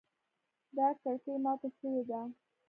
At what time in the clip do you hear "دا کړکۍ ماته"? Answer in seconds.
0.77-1.67